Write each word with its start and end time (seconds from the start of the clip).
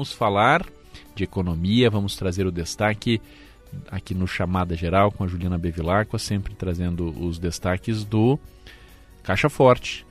vamos 0.00 0.12
falar 0.14 0.64
de 1.14 1.24
economia, 1.24 1.90
vamos 1.90 2.16
trazer 2.16 2.46
o 2.46 2.50
destaque 2.50 3.20
aqui 3.90 4.14
no 4.14 4.26
Chamada 4.26 4.74
Geral 4.74 5.12
com 5.12 5.22
a 5.22 5.26
Juliana 5.26 5.58
Bevilacqua, 5.58 6.18
sempre 6.18 6.54
trazendo 6.54 7.10
os 7.22 7.38
destaques 7.38 8.02
do 8.02 8.38
Caixa 9.22 9.50
Forte. 9.50 10.06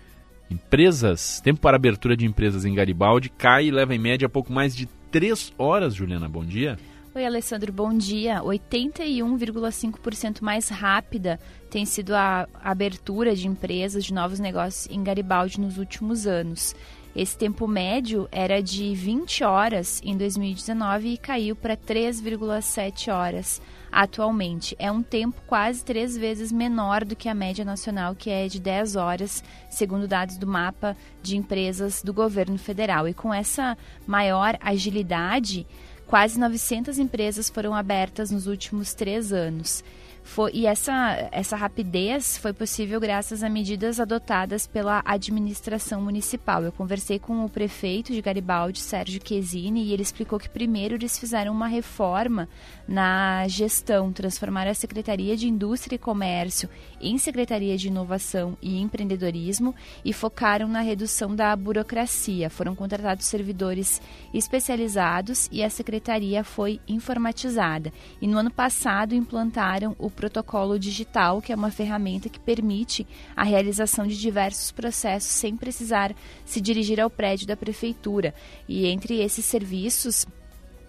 Empresas, 0.47 1.41
tempo 1.41 1.59
para 1.59 1.75
abertura 1.75 2.15
de 2.15 2.23
empresas 2.23 2.65
em 2.65 2.75
Garibaldi 2.75 3.29
cai 3.29 3.65
e 3.65 3.71
leva 3.71 3.95
em 3.95 3.97
média 3.97 4.29
pouco 4.29 4.53
mais 4.53 4.75
de 4.75 4.85
três 5.09 5.51
horas, 5.57 5.95
Juliana. 5.95 6.29
Bom 6.29 6.45
dia. 6.45 6.77
Oi, 7.15 7.25
Alessandro, 7.25 7.73
bom 7.73 7.91
dia. 7.91 8.39
81,5% 8.43 10.43
mais 10.43 10.69
rápida 10.69 11.39
tem 11.67 11.83
sido 11.83 12.13
a 12.13 12.47
abertura 12.63 13.35
de 13.35 13.47
empresas, 13.47 14.05
de 14.05 14.13
novos 14.13 14.39
negócios 14.39 14.87
em 14.95 15.03
Garibaldi 15.03 15.59
nos 15.59 15.79
últimos 15.79 16.27
anos. 16.27 16.75
Esse 17.15 17.35
tempo 17.35 17.67
médio 17.67 18.29
era 18.31 18.61
de 18.61 18.93
20 18.93 19.43
horas 19.43 19.99
em 20.05 20.15
2019 20.15 21.13
e 21.13 21.17
caiu 21.17 21.55
para 21.55 21.75
3,7 21.75 23.11
horas 23.11 23.59
atualmente. 23.91 24.75
É 24.77 24.91
um 24.91 25.01
tempo 25.01 25.41
quase 25.47 25.83
três 25.83 26.15
vezes 26.15 26.51
menor 26.51 27.03
do 27.03 27.15
que 27.15 27.27
a 27.27 27.33
média 27.33 27.65
nacional, 27.65 28.13
que 28.13 28.29
é 28.29 28.47
de 28.47 28.59
10 28.59 28.95
horas, 28.95 29.43
segundo 29.67 30.07
dados 30.07 30.37
do 30.37 30.45
mapa 30.45 30.95
de 31.23 31.35
empresas 31.35 32.03
do 32.03 32.13
governo 32.13 32.59
federal. 32.59 33.07
E 33.07 33.15
com 33.15 33.33
essa 33.33 33.75
maior 34.05 34.55
agilidade, 34.61 35.65
quase 36.09 36.39
900 36.39 36.97
empresas 36.97 37.51
foram 37.51 37.75
abertas 37.75 38.31
nos 38.31 38.47
últimos 38.47 38.95
três 38.95 39.31
anos. 39.31 39.83
Foi, 40.23 40.51
e 40.53 40.65
essa, 40.65 41.29
essa 41.31 41.55
rapidez 41.55 42.37
foi 42.37 42.53
possível 42.53 42.99
graças 42.99 43.43
a 43.43 43.49
medidas 43.49 43.99
adotadas 43.99 44.67
pela 44.67 45.01
administração 45.05 46.01
municipal. 46.01 46.63
Eu 46.63 46.71
conversei 46.71 47.17
com 47.17 47.43
o 47.43 47.49
prefeito 47.49 48.13
de 48.13 48.21
Garibaldi, 48.21 48.79
Sérgio 48.79 49.21
Chiesini, 49.23 49.85
e 49.85 49.93
ele 49.93 50.03
explicou 50.03 50.39
que 50.39 50.49
primeiro 50.49 50.95
eles 50.95 51.17
fizeram 51.17 51.51
uma 51.51 51.67
reforma 51.67 52.47
na 52.87 53.47
gestão, 53.47 54.11
transformaram 54.11 54.71
a 54.71 54.75
Secretaria 54.75 55.35
de 55.35 55.47
Indústria 55.47 55.95
e 55.95 55.99
Comércio 55.99 56.69
em 57.01 57.17
Secretaria 57.17 57.77
de 57.77 57.87
Inovação 57.87 58.57
e 58.61 58.79
Empreendedorismo 58.79 59.73
e 60.03 60.13
focaram 60.13 60.67
na 60.67 60.81
redução 60.81 61.35
da 61.35 61.55
burocracia. 61.55 62.49
Foram 62.49 62.75
contratados 62.75 63.25
servidores 63.25 64.01
especializados 64.33 65.47
e 65.51 65.63
a 65.63 65.69
secretaria 65.69 66.43
foi 66.43 66.79
informatizada. 66.87 67.91
E 68.21 68.27
no 68.27 68.37
ano 68.37 68.51
passado 68.51 69.15
implantaram 69.15 69.95
o 70.09 70.11
protocolo 70.11 70.77
digital, 70.77 71.41
que 71.41 71.53
é 71.53 71.55
uma 71.55 71.71
ferramenta 71.71 72.27
que 72.27 72.39
permite 72.39 73.07
a 73.35 73.43
realização 73.43 74.05
de 74.05 74.19
diversos 74.19 74.71
processos 74.71 75.31
sem 75.31 75.55
precisar 75.55 76.13
se 76.45 76.59
dirigir 76.59 76.99
ao 76.99 77.09
prédio 77.09 77.47
da 77.47 77.55
prefeitura. 77.55 78.33
E 78.67 78.85
entre 78.87 79.21
esses 79.21 79.45
serviços, 79.45 80.25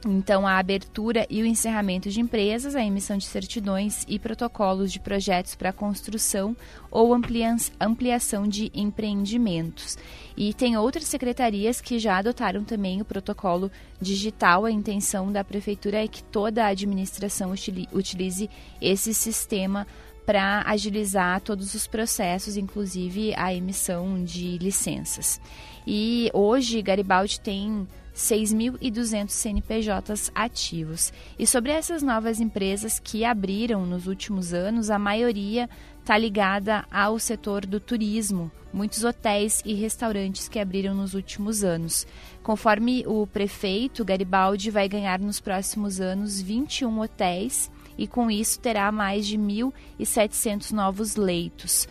então, 0.07 0.47
a 0.47 0.59
abertura 0.59 1.27
e 1.29 1.43
o 1.43 1.47
encerramento 1.47 2.09
de 2.09 2.21
empresas, 2.21 2.75
a 2.75 2.83
emissão 2.83 3.19
de 3.19 3.27
certidões 3.27 4.05
e 4.09 4.19
protocolos 4.19 4.91
de 4.91 4.99
projetos 4.99 5.55
para 5.55 5.75
construção 5.75 6.57
ou 6.91 7.15
ampliação 7.15 8.49
de 8.49 8.71
empreendimentos. 8.75 9.99
E 10.37 10.55
tem 10.55 10.77
outras 10.77 11.05
secretarias 11.05 11.83
que 11.83 11.99
já 11.99 12.17
adotaram 12.17 12.65
também 12.65 13.03
o 13.03 13.05
protocolo 13.05 13.71
digital. 14.01 14.65
A 14.65 14.71
intenção 14.71 15.31
da 15.31 15.45
Prefeitura 15.45 16.03
é 16.03 16.09
que 16.09 16.23
toda 16.25 16.65
a 16.65 16.69
administração 16.69 17.53
utilize 17.93 18.49
esse 18.81 19.13
sistema 19.13 19.87
para 20.25 20.63
agilizar 20.67 21.41
todos 21.41 21.75
os 21.75 21.87
processos, 21.87 22.57
inclusive 22.57 23.35
a 23.37 23.53
emissão 23.53 24.25
de 24.25 24.57
licenças. 24.59 25.41
E 25.87 26.31
hoje, 26.33 26.81
Garibaldi 26.81 27.41
tem 27.41 27.87
6.200 28.21 29.31
CNPJs 29.31 30.31
ativos. 30.35 31.13
E 31.39 31.47
sobre 31.47 31.73
essas 31.73 32.03
novas 32.03 32.39
empresas 32.39 32.99
que 32.99 33.25
abriram 33.25 33.87
nos 33.87 34.07
últimos 34.07 34.53
anos, 34.53 34.91
a 34.91 34.99
maioria 34.99 35.69
está 36.01 36.19
ligada 36.19 36.85
ao 36.91 37.19
setor 37.19 37.65
do 37.65 37.81
turismo, 37.81 38.51
muitos 38.73 39.05
hotéis 39.05 39.63
e 39.65 39.73
restaurantes 39.73 40.49
que 40.49 40.59
abriram 40.59 40.95
nos 40.95 41.15
últimos 41.15 41.65
anos. 41.65 42.07
Conforme 42.43 43.05
o 43.07 43.27
prefeito, 43.27 44.05
Garibaldi 44.05 44.71
vai 44.71 44.87
ganhar 44.87 45.19
nos 45.19 45.41
próximos 45.41 45.99
anos 45.99 46.43
21 46.43 47.01
hotéis 47.01 47.71
e 47.97 48.07
com 48.07 48.31
isso 48.31 48.61
terá 48.61 48.93
mais 48.93 49.27
de 49.27 49.39
1.700 49.39 50.73
novos 50.73 51.17
leitos. 51.17 51.89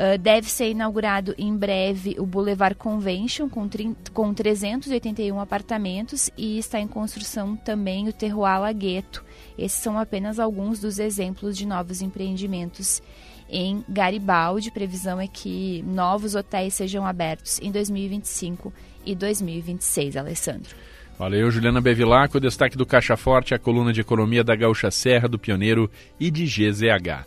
Uh, 0.00 0.16
deve 0.16 0.48
ser 0.48 0.70
inaugurado 0.70 1.34
em 1.36 1.54
breve 1.54 2.16
o 2.18 2.24
Boulevard 2.24 2.74
Convention, 2.74 3.50
com, 3.50 3.68
com 4.14 4.32
381 4.32 5.38
apartamentos, 5.38 6.30
e 6.38 6.58
está 6.58 6.80
em 6.80 6.88
construção 6.88 7.54
também 7.54 8.08
o 8.08 8.12
Terroir 8.12 8.62
Lagueto. 8.62 9.22
Esses 9.58 9.78
são 9.78 9.98
apenas 9.98 10.38
alguns 10.38 10.80
dos 10.80 10.98
exemplos 10.98 11.54
de 11.54 11.66
novos 11.66 12.00
empreendimentos 12.00 13.02
em 13.50 13.84
Garibaldi. 13.86 14.70
Previsão 14.70 15.20
é 15.20 15.26
que 15.26 15.82
novos 15.86 16.34
hotéis 16.34 16.72
sejam 16.72 17.04
abertos 17.04 17.60
em 17.60 17.70
2025 17.70 18.72
e 19.04 19.14
2026, 19.14 20.16
Alessandro. 20.16 20.74
Valeu, 21.18 21.50
Juliana 21.50 21.82
Bevilacqua. 21.82 22.38
O 22.38 22.40
destaque 22.40 22.78
do 22.78 22.86
Caixa 22.86 23.14
Forte, 23.18 23.52
a 23.52 23.58
coluna 23.58 23.92
de 23.92 24.00
economia 24.00 24.42
da 24.42 24.56
Gaúcha 24.56 24.90
Serra, 24.90 25.28
do 25.28 25.38
Pioneiro 25.38 25.90
e 26.18 26.30
de 26.30 26.46
GZH. 26.46 27.26